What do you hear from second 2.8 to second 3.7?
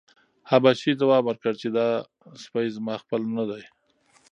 خپل نه دی.